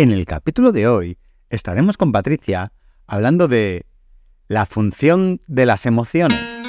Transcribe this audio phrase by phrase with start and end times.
[0.00, 1.18] En el capítulo de hoy
[1.50, 2.72] estaremos con Patricia
[3.06, 3.84] hablando de
[4.48, 6.59] la función de las emociones.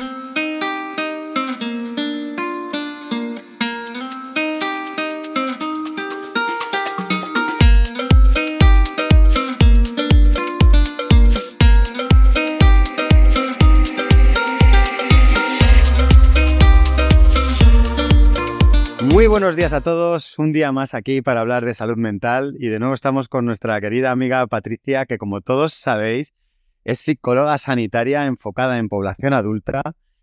[19.41, 22.77] Buenos días a todos, un día más aquí para hablar de salud mental y de
[22.77, 26.35] nuevo estamos con nuestra querida amiga Patricia, que como todos sabéis
[26.83, 29.81] es psicóloga sanitaria enfocada en población adulta,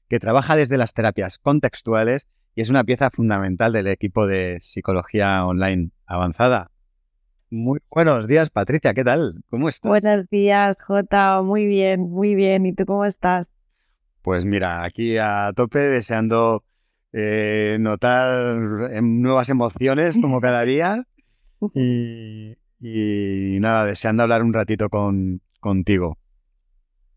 [0.08, 5.44] que trabaja desde las terapias contextuales y es una pieza fundamental del equipo de psicología
[5.44, 6.70] online avanzada.
[7.50, 9.42] Muy buenos días, Patricia, ¿qué tal?
[9.50, 9.90] ¿Cómo estás?
[9.90, 12.66] Buenos días, Jota, muy bien, muy bien.
[12.66, 13.50] ¿Y tú cómo estás?
[14.22, 16.62] Pues mira, aquí a tope deseando
[17.12, 21.06] eh, notar em, nuevas emociones como cada día
[21.74, 26.18] y, nada, deseando hablar un ratito con, contigo.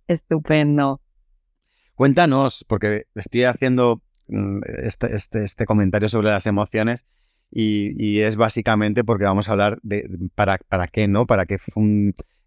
[0.08, 1.02] Estupendo.
[1.96, 7.06] Cuéntanos, porque estoy haciendo mm, este, este, este comentario sobre las emociones
[7.52, 11.26] y, es básicamente porque vamos a hablar de para, para qué, ¿no?
[11.26, 11.60] Para qué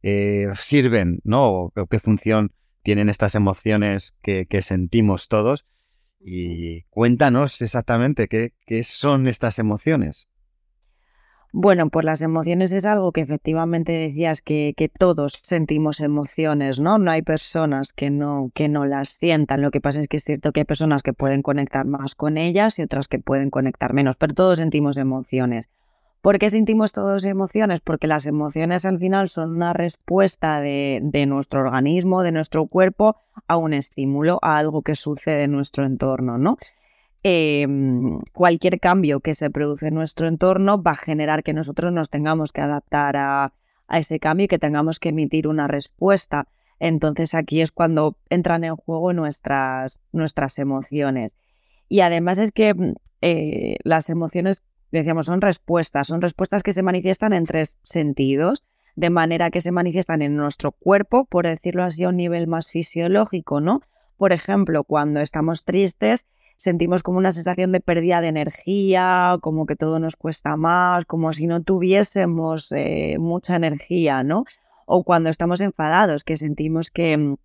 [0.03, 1.71] eh, sirven, ¿no?
[1.75, 5.67] O qué función tienen estas emociones que, que sentimos todos
[6.25, 10.27] y cuéntanos exactamente qué, son estas emociones.
[11.53, 16.99] Bueno, pues las emociones es algo que efectivamente decías que, que, todos sentimos emociones, ¿no?
[16.99, 19.63] No hay personas que no, que no las sientan.
[19.63, 22.39] Lo que pasa es que es cierto que hay personas que pueden conectar más con
[22.39, 25.69] ellas y otras que pueden conectar menos, pero todos sentimos emociones.
[26.25, 27.83] ¿Por qué sentimos todas emociones?
[27.83, 33.59] Porque las emociones al final son una respuesta de, nuestro organismo, de nuestro cuerpo, a
[33.59, 36.57] un estímulo, a algo que sucede en nuestro entorno, ¿no?
[37.23, 42.09] Em, cualquier cambio que se produce en nuestro entorno va a generar que nosotros nos
[42.09, 43.53] tengamos que adaptar a,
[43.91, 46.49] ese cambio y que tengamos que emitir una respuesta.
[46.81, 51.37] Entonces aquí es cuando entran en juego nuestras, nuestras emociones.
[51.91, 54.63] Y además es que eh, las emociones
[54.99, 58.65] decíamos, son respuestas, son respuestas que se manifiestan en tres sentidos,
[58.97, 62.71] de manera que se manifiestan en nuestro cuerpo, por decirlo así, a un nivel más
[62.71, 63.81] fisiológico, ¿no?
[64.17, 69.77] Por ejemplo, cuando estamos tristes, sentimos como una sensación de pérdida de energía, como que
[69.77, 74.45] todo nos cuesta más, como si no tuviésemos eh, mucha energía, ¿no?
[74.87, 77.37] O cuando estamos enfadados, que sentimos que,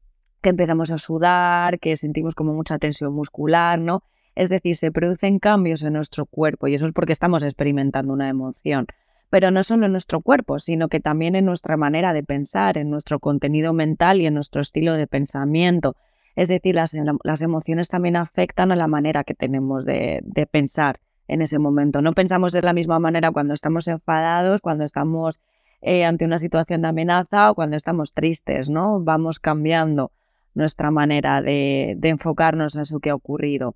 [0.42, 4.04] que empezamos a sudar, que sentimos como mucha tensión muscular, ¿no?
[4.40, 8.30] Es decir, se producen cambios en nuestro cuerpo y eso es porque estamos experimentando una
[8.30, 8.88] emoción.
[9.30, 12.90] Pero no solo en nuestro cuerpo, sino que también en nuestra manera de pensar, en
[12.90, 15.98] nuestro contenido mental y en nuestro estilo de pensamiento.
[16.38, 16.94] Es decir, las,
[17.42, 22.02] emociones también afectan a la manera que tenemos de, pensar en ese momento.
[22.02, 25.42] No pensamos de la misma manera cuando estamos enfadados, cuando estamos
[25.82, 29.02] eh, ante una situación de amenaza o cuando estamos tristes, ¿no?
[29.02, 30.14] Vamos cambiando
[30.54, 33.76] nuestra manera de, de enfocarnos a eso que ha ocurrido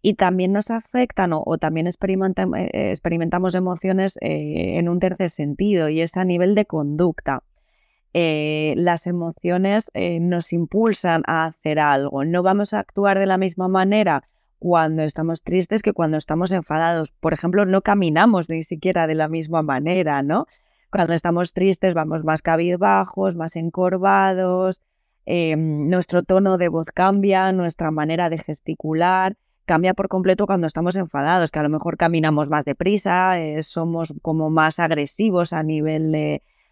[0.00, 6.00] y también nos afectan o, también eh, experimentamos emociones eh, en un tercer sentido y
[6.00, 7.42] es a nivel de conducta.
[8.14, 12.24] Eh, las emociones nos impulsan a hacer algo.
[12.24, 14.24] No vamos a actuar de la misma manera
[14.58, 17.12] cuando estamos tristes que cuando estamos enfadados.
[17.12, 20.46] Por ejemplo, no caminamos ni siquiera de la misma manera, ¿no?
[20.90, 24.80] Cuando estamos tristes vamos más cabizbajos, más encorvados,
[25.26, 29.36] nuestro tono de voz cambia, nuestra manera de gesticular
[29.68, 34.14] cambia por completo cuando estamos enfadados, que a lo mejor caminamos más deprisa, eh, somos
[34.22, 36.10] como más agresivos a nivel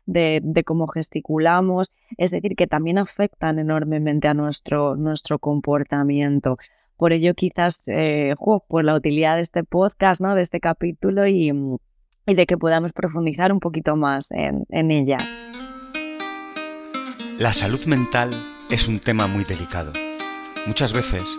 [0.07, 6.57] de, cómo gesticulamos, es decir, que también afectan enormemente a nuestro, nuestro comportamiento.
[6.97, 8.35] Por ello, quizás, eh,
[8.67, 10.35] por la utilidad de este podcast, ¿no?
[10.35, 11.53] de este capítulo y,
[12.27, 15.23] y de que podamos profundizar un poquito más en ellas.
[17.39, 18.31] La salud mental
[18.71, 19.93] es un tema muy delicado.
[20.67, 21.39] Muchas veces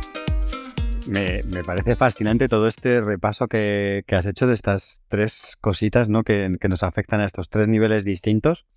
[1.07, 6.23] Me, parece fascinante todo este repaso que, has hecho de estas tres cositas ¿no?
[6.23, 8.67] que, nos afectan a estos tres niveles distintos.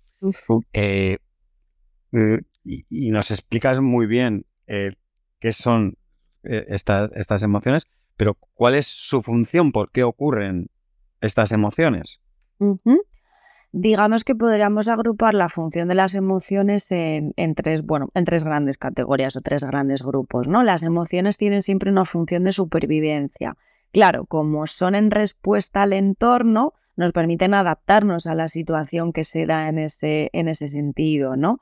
[0.73, 1.17] Eh,
[2.13, 4.93] eh, y, nos explicas muy bien eh,
[5.39, 5.97] qué son
[6.43, 7.87] estas emociones,
[8.17, 10.69] pero cuál es su función, por qué ocurren
[11.21, 12.21] estas emociones.
[13.77, 18.77] Digamos que podríamos agrupar la función de las emociones en, tres, bueno, en tres grandes
[18.77, 20.63] categorías o tres grandes grupos, ¿no?
[20.63, 23.57] Las emociones tienen siempre una función de supervivencia.
[23.91, 29.45] Claro, como son en respuesta al entorno, nos permiten adaptarnos a la situación que se
[29.45, 31.59] da en ese, en ese sentido, ¿no?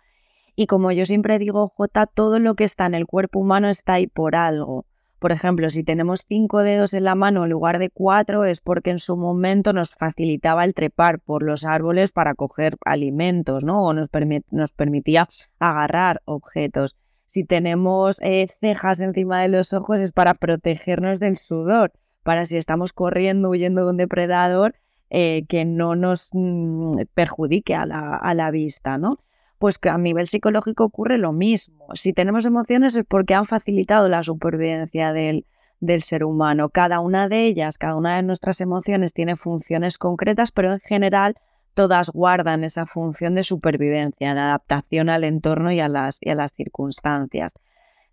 [0.56, 3.94] Y como yo siempre digo, J, todo lo que está en el cuerpo humano está
[3.94, 4.86] ahí por algo.
[5.24, 8.90] Por ejemplo, si tenemos cinco dedos en la mano en lugar de cuatro es porque
[8.90, 13.86] en su momento nos facilitaba el trepar por los árboles para coger alimentos, ¿no?
[13.86, 14.10] O nos,
[14.52, 15.30] nos permitía
[15.60, 16.98] agarrar objetos.
[17.26, 21.94] Si tenemos eh, cejas encima de los ojos es para protegernos del sudor,
[22.24, 24.76] para si estamos corriendo, huyendo de un depredador,
[25.10, 29.20] eh, que no nos mm, perjudique a la, a la vista, ¿no?
[29.64, 31.88] Pues que a nivel psicológico ocurre lo mismo.
[31.94, 35.46] Si tenemos emociones es porque han facilitado la supervivencia del,
[35.80, 36.68] del ser humano.
[36.68, 41.38] Cada una de ellas, cada una de nuestras emociones tiene funciones concretas, pero en general
[41.76, 46.36] todas guardan esa función de supervivencia, de adaptación al entorno y a las, y a
[46.36, 47.54] las circunstancias.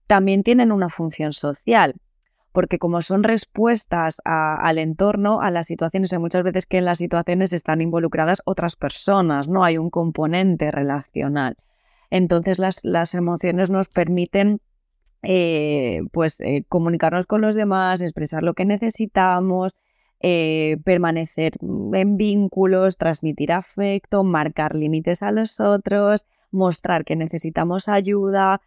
[0.06, 1.96] También tienen una función social
[2.52, 6.98] porque como son respuestas al entorno, a las situaciones, hay muchas veces que en las
[6.98, 9.64] situaciones están involucradas otras personas, ¿no?
[9.64, 11.56] Hay un componente relacional.
[12.10, 14.60] Entonces las, las emociones nos permiten
[15.22, 19.76] eh, pues eh, comunicarnos con los demás, expresar lo que necesitamos,
[20.20, 28.60] eh, permanecer en vínculos, transmitir afecto, marcar límites a los otros, mostrar que necesitamos ayuda,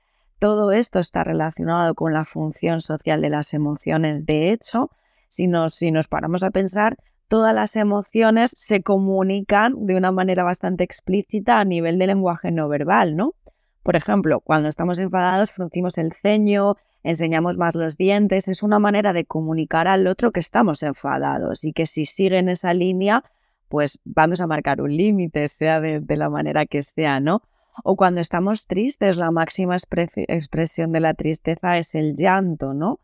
[0.44, 4.26] todo esto está relacionado con la función social de las emociones.
[4.26, 4.90] De hecho,
[5.30, 5.80] si nos,
[6.10, 6.98] paramos a pensar,
[7.30, 12.68] todas las emociones se comunican de una manera bastante explícita a nivel de lenguaje no
[12.68, 13.36] verbal, ¿no?
[13.84, 19.14] Por ejemplo, cuando estamos enfadados fruncimos el ceño, enseñamos más los dientes, es una manera
[19.14, 23.24] de comunicar al otro que estamos enfadados y que si sigue en esa línea,
[23.70, 27.44] pues vamos a marcar un límite, sea de, de la manera que sea, ¿no?
[27.84, 33.00] O cuando estamos tristes, la máxima expresión de la tristeza es el llanto, ¿no?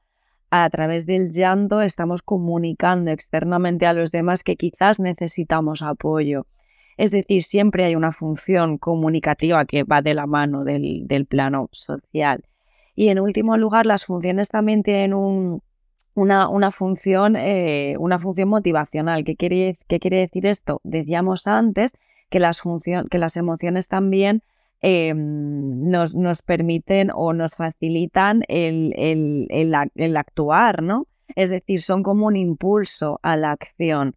[0.52, 6.46] A través del llanto estamos comunicando externamente a los demás que quizás necesitamos apoyo.
[6.98, 12.44] Es decir, siempre hay una función comunicativa que va de la mano del, plano social.
[12.96, 19.24] Y en último lugar, las funciones también tienen una, función, eh, una función motivacional.
[19.24, 20.82] ¿Qué quiere, ¿Qué quiere decir esto?
[20.84, 21.94] Decíamos antes
[22.30, 22.62] que las,
[23.10, 24.44] que las emociones también
[24.82, 31.06] Em, nos, nos, permiten o nos facilitan el, el, el, actuar, ¿no?
[31.36, 34.16] Es decir, son como un impulso a la acción.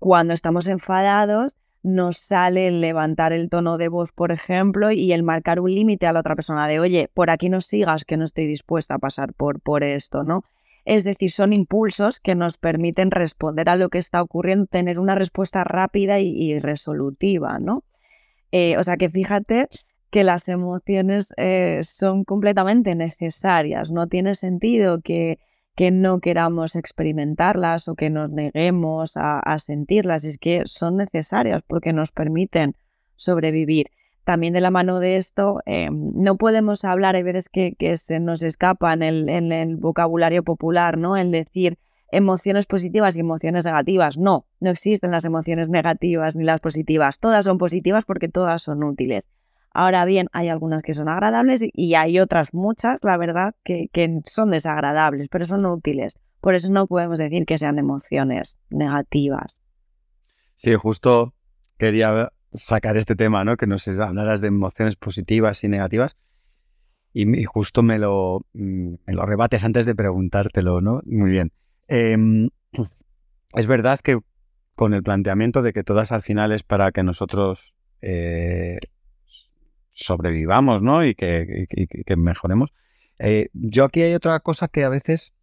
[0.00, 5.22] Cuando estamos enfadados, nos sale el levantar el tono de voz, por ejemplo, y el
[5.22, 8.24] marcar un límite a la otra persona de, oye, por aquí no sigas, que no
[8.24, 10.42] estoy dispuesta a pasar por, por esto, ¿no?
[10.84, 15.14] Es decir, son impulsos que nos permiten responder a lo que está ocurriendo, tener una
[15.14, 17.84] respuesta rápida y, resolutiva, ¿no?
[18.50, 19.68] Eh, o sea que fíjate
[20.12, 23.92] que las emociones eh, son completamente necesarias.
[23.92, 25.38] No tiene sentido que,
[25.74, 30.24] que, no queramos experimentarlas o que nos neguemos a, sentirlas.
[30.24, 32.76] Es que son necesarias porque nos permiten
[33.16, 33.86] sobrevivir.
[34.24, 38.20] También de la mano de esto, eh, no podemos hablar, hay veces que, que se
[38.20, 41.16] nos escapa en el, el vocabulario popular, ¿no?
[41.16, 41.78] El decir
[42.10, 44.18] emociones positivas y emociones negativas.
[44.18, 47.18] No, no existen las emociones negativas ni las positivas.
[47.18, 49.26] Todas son positivas porque todas son útiles.
[49.74, 53.88] Ahora bien, hay algunas que son agradables y hay otras muchas, la verdad, que,
[54.26, 56.18] son desagradables, pero son útiles.
[56.40, 59.62] Por eso no podemos decir que sean emociones negativas.
[60.54, 61.34] Sí, justo
[61.78, 63.56] quería sacar este tema, ¿no?
[63.56, 66.16] Que nos hablaras de emociones positivas y negativas.
[67.14, 71.00] Y, justo me lo, mm, me rebates antes de preguntártelo, ¿no?
[71.04, 71.52] Muy bien.
[71.88, 72.48] Em,
[73.54, 74.18] es verdad que
[74.74, 78.78] con el planteamiento de que todas al final es para que nosotros eh,
[79.92, 81.04] sobrevivamos, ¿no?
[81.04, 81.66] Y que,
[82.16, 82.72] mejoremos.
[83.18, 85.34] Eh, yo aquí hay otra cosa que a veces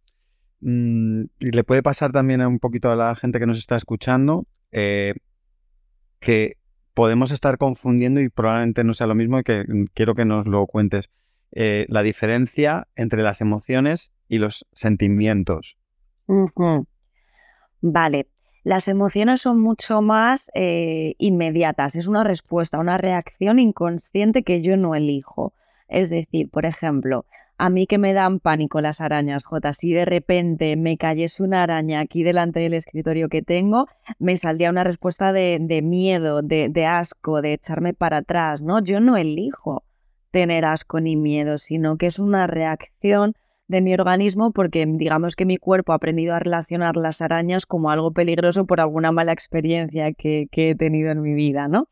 [0.60, 5.14] mm, le puede pasar también un poquito a la gente que nos está escuchando, eh,
[6.18, 6.56] que
[6.94, 9.64] podemos estar confundiendo y probablemente no sea lo mismo y que
[9.94, 11.08] quiero que nos lo cuentes.
[11.52, 15.76] Eh, la diferencia entre las emociones y los sentimientos.
[17.80, 18.28] Vale,
[18.62, 24.76] las emociones son mucho más eh, inmediatas, es una respuesta, una reacción inconsciente que yo
[24.76, 25.54] no elijo.
[25.88, 27.26] Es decir, por ejemplo,
[27.56, 31.62] a mí que me dan pánico las arañas, J, si de repente me cayese una
[31.62, 33.86] araña aquí delante del escritorio que tengo,
[34.18, 38.82] me saldría una respuesta de, miedo, de, de, asco, de echarme para atrás, ¿no?
[38.82, 39.84] Yo no elijo
[40.30, 43.34] tener asco ni miedo, sino que es una reacción
[43.70, 47.90] de mi organismo porque digamos que mi cuerpo ha aprendido a relacionar las arañas como
[47.92, 51.86] algo peligroso por alguna mala experiencia que, he tenido en mi vida, ¿no?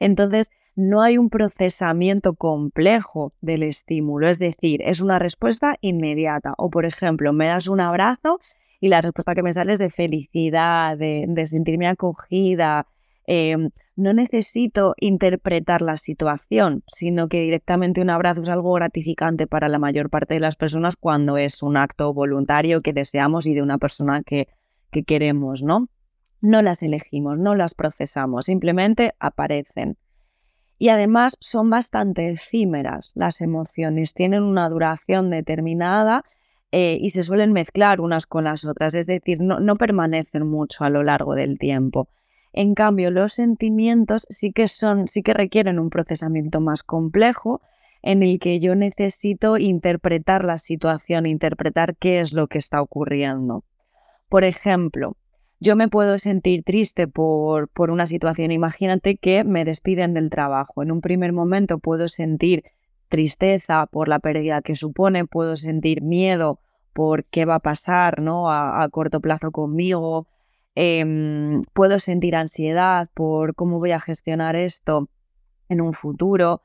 [0.00, 6.52] Entonces, no hay un procesamiento complejo del estímulo, es decir, es una respuesta inmediata.
[6.58, 8.38] O, por ejemplo, me das un abrazo
[8.78, 12.86] y la respuesta que me sale es de felicidad, de, sentirme acogida.
[13.26, 19.68] Em, no necesito interpretar la situación, sino que directamente un abrazo es algo gratificante para
[19.68, 23.62] la mayor parte de las personas cuando es un acto voluntario que deseamos y de
[23.62, 24.48] una persona que,
[24.90, 25.88] que queremos, ¿no?
[26.40, 29.96] No las elegimos, no las procesamos, simplemente aparecen.
[30.78, 36.24] Y además son bastante efímeras las emociones, tienen una duración determinada
[36.72, 40.84] eh, y se suelen mezclar unas con las otras, es decir, no, no permanecen mucho
[40.84, 42.08] a lo largo del tiempo.
[42.56, 47.60] En cambio, los sentimientos sí que son, sí que requieren un procesamiento más complejo
[48.00, 53.64] en el que yo necesito interpretar la situación, interpretar qué es lo que está ocurriendo.
[54.28, 55.16] Por ejemplo,
[55.58, 58.52] yo me puedo sentir triste por, por una situación.
[58.52, 60.84] Imagínate que me despiden del trabajo.
[60.84, 62.62] En un primer momento puedo sentir
[63.08, 66.60] tristeza por la pérdida que supone, puedo sentir miedo
[66.92, 68.48] por qué va a pasar ¿no?
[68.48, 70.28] a, corto plazo conmigo,
[70.74, 75.08] em, puedo sentir ansiedad por cómo voy a gestionar esto
[75.68, 76.62] en un futuro,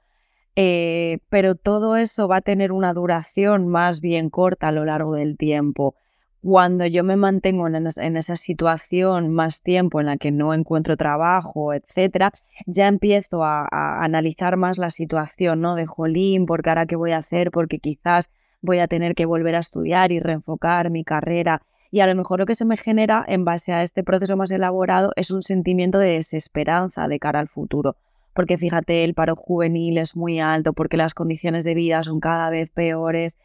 [0.56, 5.16] eh, pero todo eso va a tener una duración más bien corta a lo largo
[5.16, 5.96] del tiempo
[6.42, 11.74] cuando yo me mantengo en, esa situación más tiempo en la que no encuentro trabajo,
[11.74, 12.32] etcétera,
[12.66, 13.68] ya empiezo a,
[14.04, 15.76] analizar más la situación, ¿no?
[15.76, 19.56] De jolín, por ahora qué voy a hacer, porque quizás voy a tener que volver
[19.56, 21.62] a estudiar y reenfocar mi carrera.
[21.92, 24.52] Y a lo mejor lo que se me genera en base a este proceso más
[24.52, 27.96] elaborado es un sentimiento de desesperanza de cara al futuro.
[28.34, 32.50] Porque fíjate, el paro juvenil es muy alto, porque las condiciones de vida son cada
[32.50, 33.38] vez peores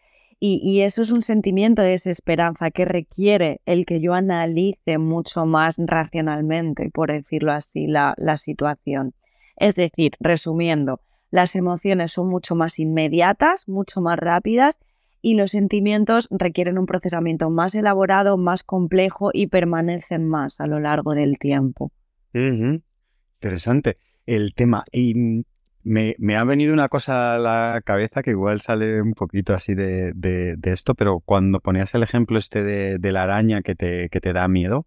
[0.46, 5.76] y, eso es un sentimiento de desesperanza que requiere el que yo analice mucho más
[5.78, 9.14] racionalmente, por decirlo así, la, situación.
[9.56, 14.80] Es decir, resumiendo, las emociones son mucho más inmediatas, mucho más rápidas
[15.24, 20.80] y los sentimientos requieren un procesamiento más elaborado, más complejo y permanecen más a lo
[20.80, 21.90] largo del tiempo.
[22.34, 24.84] Interesante el tema.
[24.92, 25.44] Y mm,
[25.82, 30.58] me, ha venido una cosa a la cabeza que igual sale un poquito así de,
[30.62, 34.46] esto, pero cuando ponías el ejemplo este de, la araña que te, que te da
[34.46, 34.86] miedo,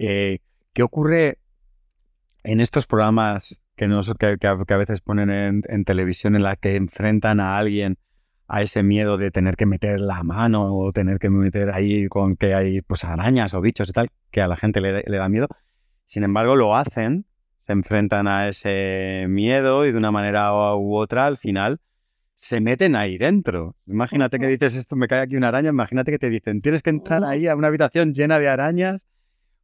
[0.00, 0.38] eh,
[0.72, 1.38] ¿qué ocurre
[2.42, 6.74] en estos programas que, no, que, que, a, veces ponen en, televisión en la que
[6.74, 7.98] enfrentan a alguien
[8.46, 12.36] a ese miedo de tener que meter la mano o tener que meter ahí con
[12.36, 15.28] que hay pues arañas o bichos y tal, que a la gente le, le da
[15.28, 15.48] miedo?
[16.06, 17.26] Sin embargo, lo hacen
[17.64, 21.80] se enfrentan a ese miedo y de una manera u otra al final
[22.34, 23.74] se meten ahí dentro.
[23.86, 26.90] Imagínate que dices esto, me cae aquí una araña, imagínate que te dicen, tienes que
[26.90, 29.06] entrar ahí a una habitación llena de arañas.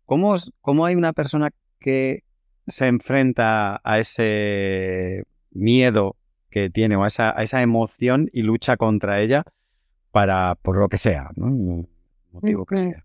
[0.07, 2.25] ¿Cómo, cómo hay una persona que
[2.67, 6.17] se enfrenta a ese miedo
[6.51, 9.45] que tiene o a esa, a esa emoción y lucha contra ella
[10.11, 11.87] para, por lo que sea, ¿no?
[12.33, 13.05] motivo que sea?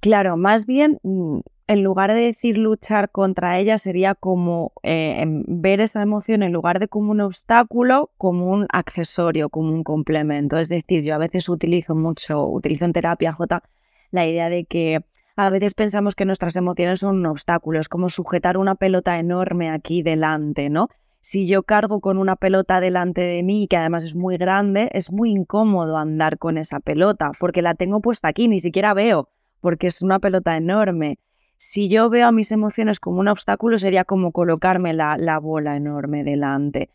[0.00, 5.80] Claro, más bien mm, en lugar de decir luchar contra ella, sería como eh, ver
[5.80, 10.56] esa emoción en lugar de como un obstáculo, como un accesorio, como un complemento.
[10.56, 13.62] Es decir, yo a veces utilizo mucho, utilizo en terapia J
[14.10, 15.04] la idea de que
[15.36, 19.70] a veces pensamos que nuestras emociones son un obstáculo, es como sujetar una pelota enorme
[19.70, 20.88] aquí delante, ¿no?
[21.20, 25.10] Si yo cargo con una pelota delante de mí, que además es muy grande, es
[25.12, 29.28] muy incómodo andar con esa pelota, porque la tengo puesta aquí, ni siquiera veo,
[29.60, 31.18] porque es una pelota enorme.
[31.56, 35.74] Si yo veo a mis emociones como un obstáculo, sería como colocarme la, la bola
[35.74, 36.90] enorme delante.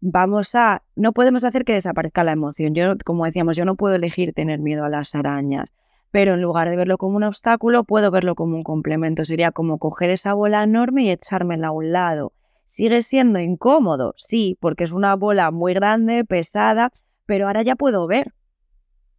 [0.00, 2.74] Vamos a, no podemos hacer que desaparezca la emoción.
[2.74, 5.72] Yo, como decíamos, yo no puedo elegir tener miedo a las arañas,
[6.10, 9.24] pero en lugar de verlo como un obstáculo, puedo verlo como un complemento.
[9.24, 12.32] Sería como coger esa bola enorme y echármela a un lado.
[12.72, 16.90] Sigue siendo incómodo, sí, porque es una bola muy grande, pesada,
[17.26, 18.32] pero ahora ya puedo ver,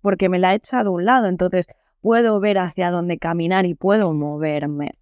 [0.01, 1.27] porque me la he echado a un lado.
[1.27, 1.67] Entonces,
[2.01, 4.97] puedo ver hacia dónde caminar y puedo moverme.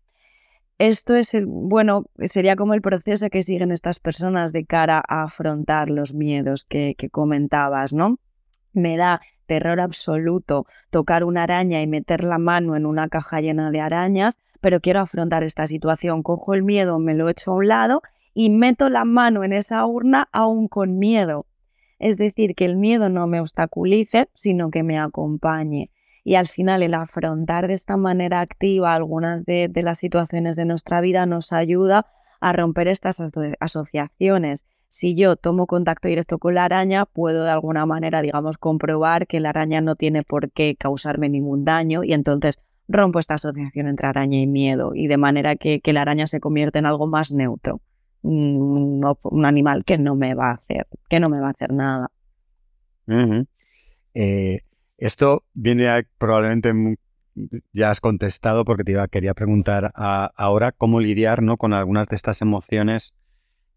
[0.79, 5.23] Esto es el, bueno, sería como el proceso que siguen estas personas de cara a
[5.23, 8.17] afrontar los miedos que, que comentabas, ¿no?
[8.73, 13.71] Me da terror absoluto tocar una araña y meter la mano en una caja llena
[13.71, 16.21] de arañas, pero quiero afrontar esta situación.
[16.21, 18.01] Cojo el miedo, me lo echo a un lado
[18.33, 21.45] y meto la mano en esa urna aún con miedo.
[21.99, 25.91] Es decir, que el miedo no me obstaculice, sino que me acompañe
[26.23, 31.01] y al final el afrontar de esta manera activa algunas de, las situaciones de nuestra
[31.01, 32.07] vida nos ayuda
[32.39, 33.21] a romper estas
[33.59, 34.65] asociaciones.
[34.87, 39.39] Si yo tomo contacto directo con la araña, puedo de alguna manera, digamos, comprobar que
[39.39, 44.07] la araña no tiene por qué causarme ningún daño y entonces rompo esta asociación entre
[44.07, 47.79] araña y miedo y de manera que, la araña se convierte en algo más neutro,
[48.21, 52.11] un, animal que no me va a hacer, que no me va a hacer nada.
[54.13, 54.59] Eh,
[54.97, 56.73] esto viene probablemente
[57.73, 61.57] ya has contestado porque te iba, quería preguntar ahora cómo lidiar ¿no?
[61.57, 63.13] con algunas de estas emociones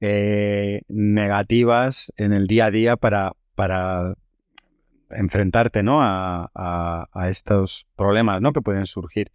[0.01, 4.15] eh, negativas en el día a día para, para
[5.11, 5.99] enfrentarte ¿no?
[6.03, 8.53] a, estos problemas ¿no?
[8.53, 9.31] que pueden surgir.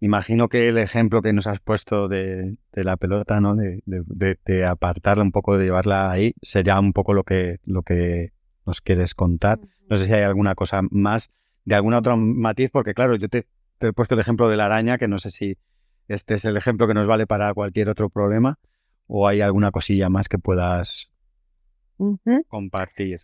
[0.00, 3.56] Imagino que el ejemplo que nos has puesto de, la pelota, ¿no?
[3.56, 8.32] De, de, apartarla un poco, de llevarla ahí, sería un poco lo que, lo que
[8.64, 9.58] nos quieres contar.
[9.88, 11.30] No sé si hay alguna cosa más
[11.64, 13.46] de algún otro matiz, porque claro, yo te,
[13.80, 15.58] he puesto el ejemplo de la araña, que no sé si
[16.06, 18.58] este es el ejemplo que nos vale para cualquier otro problema,
[19.08, 21.10] o hay alguna cosilla más que puedas
[22.48, 23.22] compartir.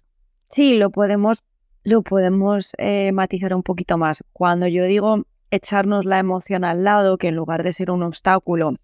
[0.49, 1.45] Sí, lo podemos,
[1.85, 4.25] lo podemos eh, matizar un poquito más.
[4.33, 5.25] Cuando yo digo
[5.55, 8.77] echarnos la emoción al lado, que en lugar de ser un obstáculo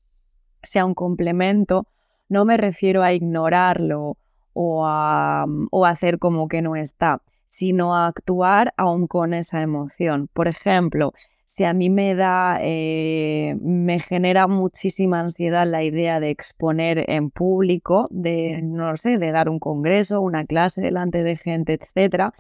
[0.63, 1.87] sea un complemento,
[2.29, 4.17] no me refiero a ignorarlo
[4.53, 5.47] o a,
[5.87, 10.29] hacer como que no está, sino a actuar aún con esa emoción.
[10.33, 11.13] Por ejemplo,
[11.45, 17.31] si a mí me da, eh, me genera muchísima ansiedad la idea de exponer en
[17.31, 22.33] público, de, no sé, de dar un congreso, una clase delante de gente, etcétera,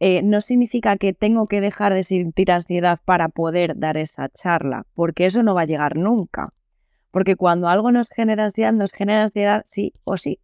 [0.00, 4.84] eh, no significa que tengo que dejar de sentir ansiedad para poder dar esa charla,
[4.94, 6.52] porque eso no va a llegar nunca.
[7.10, 10.38] Porque cuando algo nos genera ansiedad, nos genera ansiedad sí o sí.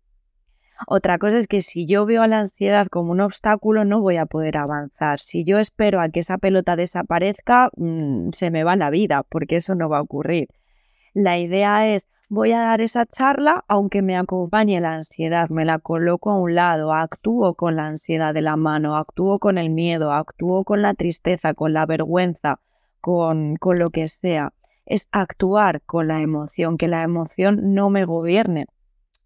[0.87, 4.17] Otra cosa es que si yo veo a la ansiedad como un obstáculo, no voy
[4.17, 5.21] a poder avanzar.
[5.21, 9.57] Si yo espero a que esa pelota desaparezca, mm, se me va la vida, porque
[9.57, 10.49] eso no va a ocurrir.
[11.15, 15.79] La idea es, voy a dar esa charla aunque me acompañe la ansiedad, me la
[15.79, 20.13] coloco a un lado, actúo con la ansiedad de la mano, actúo con el miedo,
[20.13, 22.61] actúo con la tristeza, con la vergüenza,
[23.01, 24.53] con, con lo que sea.
[24.87, 28.67] Es actuar con la emoción, que la emoción no me gobierne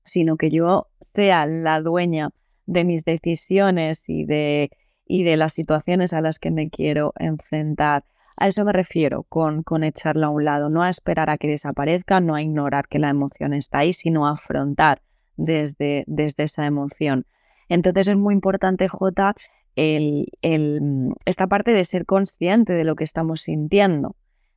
[0.06, 2.30] sino que yo sea la dueña
[2.64, 4.70] de mis decisiones y de,
[5.04, 8.04] y de las situaciones a las que me quiero enfrentar.
[8.36, 11.48] A eso me refiero con, con echarla a un lado, no a esperar a que
[11.48, 15.00] desaparezca, no a ignorar que la emoción está ahí, sino a afrontar
[15.36, 17.26] desde, desde esa emoción.
[17.68, 19.34] Entonces es muy importante, J,
[19.74, 24.16] el, el, esta parte de ser consciente de lo que estamos sintiendo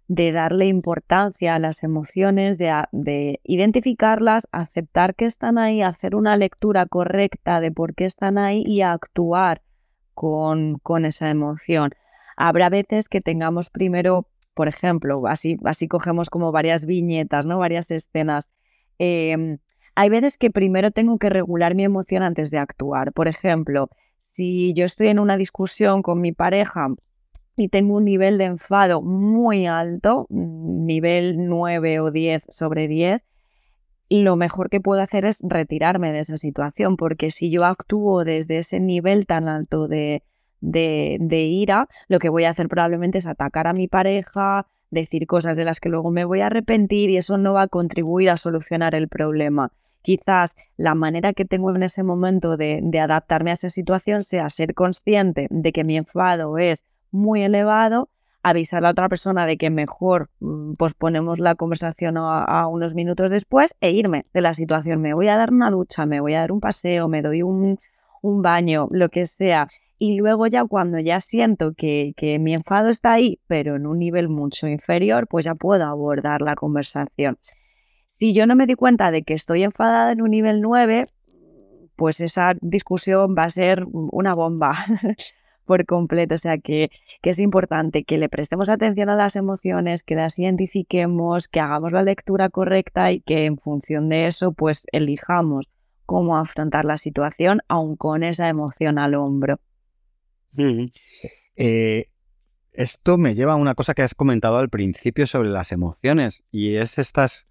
[0.10, 6.88] de darle importancia a las emociones, de, identificarlas, aceptar que están ahí, hacer una lectura
[6.88, 9.62] correcta de por qué están ahí y actuar
[10.16, 11.92] con, con esa emoción.
[12.42, 17.60] Habrá veces que tengamos primero, por ejemplo, así, así cogemos como varias viñetas, ¿no?
[17.60, 18.50] Varias escenas.
[18.98, 19.58] Em,
[19.94, 23.12] hay veces que primero tengo que regular mi emoción antes de actuar.
[23.12, 26.88] Por ejemplo, si yo estoy en una discusión con mi pareja
[27.58, 33.22] y tengo un nivel de enfado muy alto, nivel 9 o 10 sobre 10,
[34.10, 38.60] lo mejor que puedo hacer es retirarme de esa situación, porque si yo actúo desde
[38.60, 40.24] ese nivel tan alto de,
[40.62, 45.56] de, ira, lo que voy a hacer probablemente es atacar a mi pareja, decir cosas
[45.56, 48.38] de las que luego me voy a arrepentir y eso no va a contribuir a
[48.38, 49.72] solucionar el problema.
[50.02, 54.50] Quizás la manera que tengo en ese momento de, de adaptarme a esa situación sea
[54.50, 58.10] ser consciente de que mi enfado es muy elevado,
[58.44, 63.32] avisar a la otra persona de que mejor mm, posponemos la conversación a, unos minutos
[63.32, 65.02] después e irme de la situación.
[65.02, 67.78] Me voy a dar una ducha, me voy a dar un paseo, me doy un,
[68.22, 69.68] un baño, lo que sea.
[69.98, 74.00] Y luego ya cuando ya siento que, que, mi enfado está ahí, pero en un
[74.00, 77.38] nivel mucho inferior, pues ya puedo abordar la conversación.
[78.06, 81.08] Si yo no me di cuenta de que estoy enfadada en un nivel 9,
[81.96, 84.78] pues esa discusión va a ser una bomba.
[85.70, 86.34] por completo.
[86.34, 86.90] O sea que,
[87.22, 91.92] que, es importante que le prestemos atención a las emociones, que las identifiquemos, que hagamos
[91.92, 95.70] la lectura correcta y que en función de eso pues elijamos
[96.10, 99.60] cómo afrontar la situación aun con esa emoción al hombro.
[101.56, 102.10] Eh,
[102.72, 106.78] esto me lleva a una cosa que has comentado al principio sobre las emociones y
[106.78, 107.48] es estas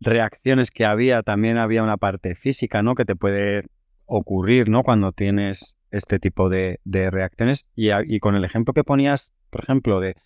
[0.00, 2.96] reacciones que había, también había una parte física, ¿no?
[2.96, 3.68] Que te puede
[4.06, 4.82] ocurrir, ¿no?
[4.82, 7.68] Cuando tienes este tipo de, reacciones.
[7.76, 10.16] Y, con el ejemplo que ponías, por ejemplo, de,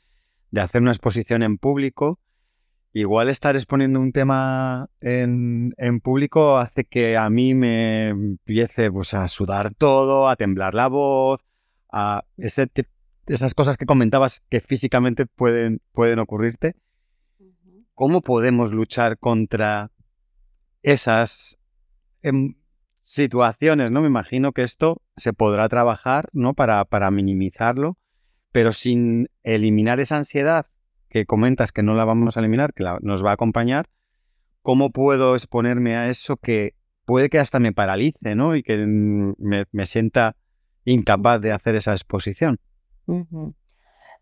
[0.56, 2.18] hacer una exposición en público,
[2.92, 5.72] igual estar exponiendo un tema en,
[6.02, 11.40] público hace que a mí me empiece pues, a sudar todo, a temblar la voz,
[11.90, 12.68] a ese,
[13.26, 16.76] esas cosas que comentabas que físicamente pueden, pueden ocurrirte.
[17.94, 19.90] ¿Cómo podemos luchar contra
[20.82, 21.58] esas
[22.22, 22.54] em,
[23.02, 24.02] situaciones, ¿no?
[24.02, 26.54] Me imagino que esto se podrá trabajar, ¿no?
[26.54, 27.98] Para, para minimizarlo,
[28.52, 30.66] pero sin eliminar esa ansiedad
[31.08, 33.88] que comentas que no la vamos a eliminar, que nos va a acompañar,
[34.62, 38.54] ¿cómo puedo exponerme a eso que puede que hasta me paralice, ¿no?
[38.54, 40.36] Y que me, sienta
[40.84, 42.60] incapaz de hacer esa exposición.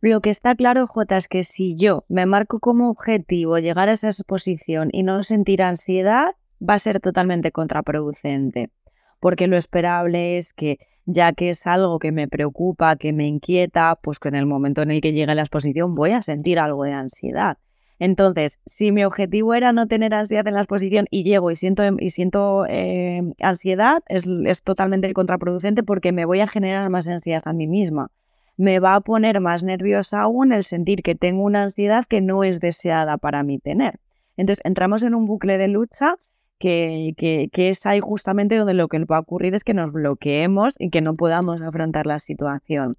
[0.00, 3.92] Lo que está claro, Jota, es que si yo me marco como objetivo llegar a
[3.92, 8.70] esa exposición y no sentir ansiedad, va a ser totalmente contraproducente.
[9.18, 13.98] Porque lo esperable es que, ya que es algo que me preocupa, que me inquieta,
[14.02, 16.84] pues que en el momento en el que llegue la exposición voy a sentir algo
[16.84, 17.58] de ansiedad.
[17.98, 21.82] Entonces, si mi objetivo era no tener ansiedad en la exposición y llego y siento,
[21.98, 27.42] y siento eh, ansiedad, es, es totalmente contraproducente porque me voy a generar más ansiedad
[27.46, 28.10] a mí misma.
[28.58, 32.44] Me va a poner más nerviosa aún el sentir que tengo una ansiedad que no
[32.44, 34.00] es deseada para mí tener.
[34.36, 36.16] Entonces, entramos en un bucle de lucha
[36.58, 40.90] que, es ahí justamente donde lo que va a ocurrir es que nos bloqueemos y
[40.90, 42.96] que no podamos afrontar la situación.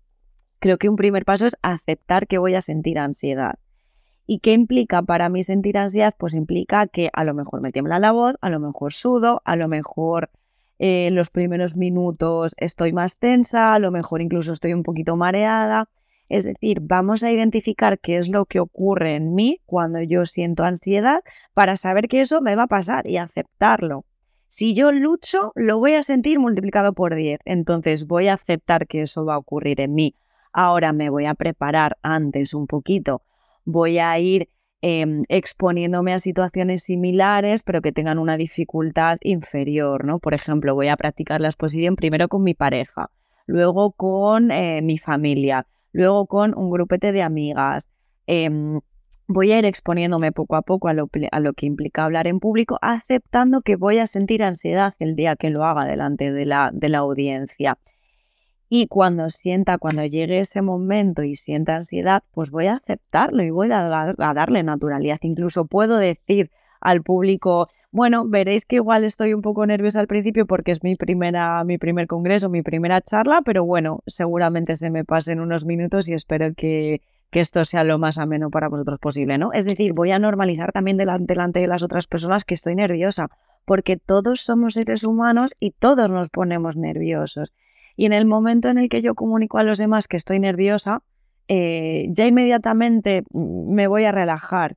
[0.59, 3.59] Creo que un primer paso es aceptar que voy a sentir ansiedad.
[4.25, 6.13] ¿Y qué implica para mí sentir ansiedad?
[6.17, 9.55] Pues implica que a lo mejor me tiembla la voz, a lo mejor sudo, a
[9.55, 10.29] lo mejor
[10.79, 15.89] eh, los primeros minutos estoy más tensa, a lo mejor incluso estoy un poquito mareada.
[16.29, 20.63] Es decir, vamos a identificar qué es lo que ocurre en mí cuando yo siento
[20.63, 21.21] ansiedad
[21.53, 24.05] para saber que eso me va a pasar y aceptarlo.
[24.47, 27.39] Si yo lucho, lo voy a sentir multiplicado por 10.
[27.45, 30.15] Entonces voy a aceptar que eso va a ocurrir en mí.
[30.53, 33.23] Ahora me voy a preparar antes un poquito
[33.67, 34.49] voy a ir
[34.81, 40.19] em, exponiéndome a situaciones similares, pero que tengan una dificultad inferior, ¿no?
[40.19, 43.11] Por ejemplo, voy a practicar la exposición primero con mi pareja,
[43.45, 47.89] luego con eh, mi familia, luego con un grupete de amigas.
[48.27, 48.79] Em,
[49.27, 52.39] voy a ir exponiéndome poco a poco a lo, a lo, que implica hablar en
[52.39, 56.71] público, aceptando que voy a sentir ansiedad el día que lo haga delante de la,
[56.73, 57.77] de la audiencia.
[58.69, 63.49] Y cuando sienta, cuando llegue ese momento y sienta ansiedad, pues voy a aceptarlo y
[63.49, 65.19] voy a, darle naturalidad.
[65.21, 70.45] Incluso puedo decir al público, bueno, veréis que igual estoy un poco nerviosa al principio
[70.45, 75.05] porque es mi primera, mi primer congreso, mi primera charla, pero bueno, seguramente se me
[75.05, 79.37] pasen unos minutos y espero que, que esto sea lo más ameno para vosotros posible,
[79.37, 79.53] ¿no?
[79.53, 83.29] Es decir, voy a normalizar también delante, delante de las otras personas que estoy nerviosa,
[83.65, 87.53] porque todos somos seres humanos y todos nos ponemos nerviosos.
[87.95, 91.01] Y en el momento en el que yo comunico a los demás que estoy nerviosa,
[91.47, 94.75] eh, ya inmediatamente me voy a relajar.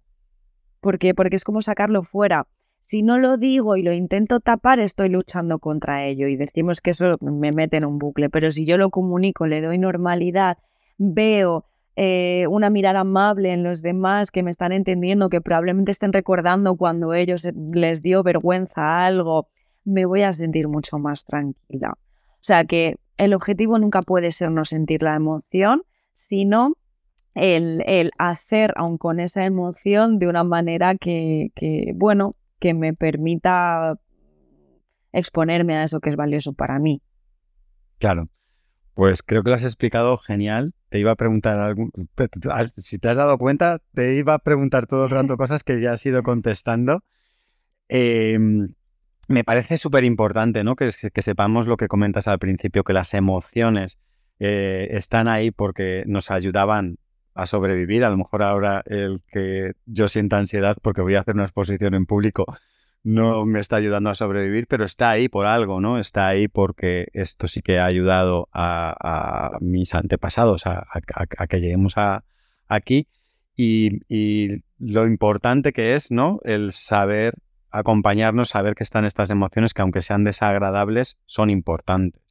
[0.81, 1.15] ¿Por qué?
[1.15, 2.47] Porque es como sacarlo fuera.
[2.79, 6.91] Si no lo digo y lo intento tapar, estoy luchando contra ello y decimos que
[6.91, 8.31] eso me mete en un bucle.
[8.31, 10.59] Pero si yo lo comunico, le doy normalidad,
[10.99, 11.65] veo
[11.97, 16.77] eh, una mirada amable en los demás que me están entendiendo, que probablemente estén recordando
[16.77, 19.49] cuando ellos les dio vergüenza algo,
[19.85, 21.93] me voy a sentir mucho más tranquila.
[21.93, 26.73] O sea que el objetivo nunca puede ser no sentir la emoción, sino
[27.35, 31.51] el, hacer aún con esa emoción de una manera que,
[31.95, 33.99] bueno, que me permita
[35.13, 37.03] exponerme a eso que es valioso para mí.
[37.99, 38.29] Claro,
[38.95, 40.75] pues creo que lo has explicado genial.
[40.89, 41.93] Te iba a preguntar algún,
[42.77, 45.93] si te has dado cuenta, te iba a preguntar todo el rato cosas que ya
[45.93, 47.05] has ido contestando.
[47.89, 48.75] Em,
[49.29, 50.77] me parece súper importante, ¿no?
[50.77, 53.99] Que, sepamos lo que comentas al principio, que las emociones
[54.41, 56.99] eh, están ahí porque nos ayudaban
[57.43, 58.05] a sobrevivir.
[58.05, 61.95] A lo mejor ahora el que yo sienta ansiedad porque voy a hacer una exposición
[61.95, 62.47] en público
[63.03, 65.99] no me está ayudando a sobrevivir, pero está ahí por algo, ¿no?
[65.99, 70.87] Está ahí porque esto sí que ha ayudado a, mis antepasados a,
[71.49, 71.95] que lleguemos
[72.69, 73.09] aquí.
[73.57, 76.41] Y, y, lo importante que es, ¿no?
[76.45, 77.35] El saber
[77.71, 82.23] acompañarnos, saber que están estas emociones que aunque sean desagradables, son importantes.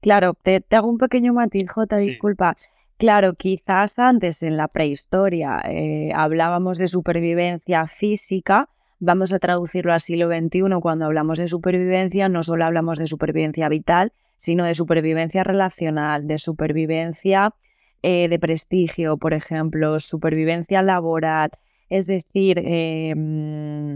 [0.00, 2.56] Claro, te, hago un pequeño matiz, Jota, disculpa.
[3.04, 10.00] Claro, quizás antes en la prehistoria eh, hablábamos de supervivencia física, vamos a traducirlo al
[10.00, 15.44] siglo XXI, cuando hablamos de supervivencia no solo hablamos de supervivencia vital, sino de supervivencia
[15.44, 17.54] relacional, de supervivencia
[18.00, 21.50] eh, de prestigio, por ejemplo, supervivencia laboral,
[21.90, 23.94] es decir, eh,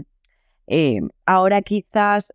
[1.25, 2.31] ahora quizás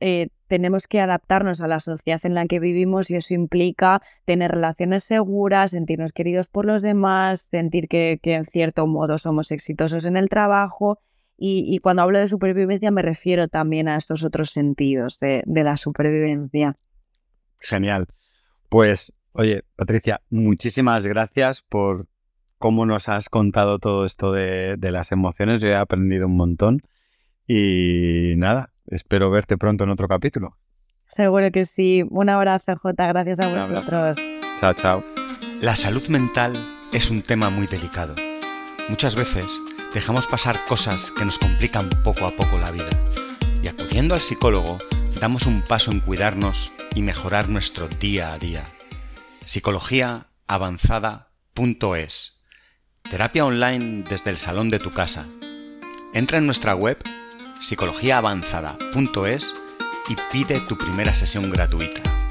[0.54, 5.02] tenemos que adaptarnos a la sociedad en la que vivimos y eso implica tener relaciones
[5.02, 10.28] seguras, sentirnos queridos por los demás, sentir que, en cierto modo somos exitosos en el
[10.28, 11.00] trabajo.
[11.36, 16.76] Y, cuando hablo de supervivencia me refiero también a estos otros sentidos de, la supervivencia.
[17.58, 18.06] Genial.
[18.68, 22.06] Pues, oye, Patricia, muchísimas gracias por
[22.58, 25.60] cómo nos has contado todo esto de, de las emociones.
[25.60, 26.80] Yo he aprendido un montón.
[27.48, 30.56] Y nada, espero verte pronto en otro capítulo.
[31.06, 32.04] Seguro que sí.
[32.10, 33.06] Un abrazo, Jota.
[33.08, 34.18] Gracias a vosotros.
[34.58, 35.02] Chao, chao.
[35.60, 36.52] La salud mental
[36.92, 38.14] es un tema muy delicado.
[38.88, 39.50] Muchas veces
[39.94, 42.90] dejamos pasar cosas que nos complican poco a poco la vida
[43.62, 44.76] y acudiendo al psicólogo
[45.20, 48.64] damos un paso en cuidarnos y mejorar nuestro día a día.
[49.44, 52.34] Psicologiaavanzada.es
[53.08, 55.26] Terapia online desde el salón de tu casa.
[56.12, 56.98] Entra en nuestra web
[57.58, 59.54] psicologiaavanzada.es
[60.08, 62.23] y pide tu primera sesión gratuita.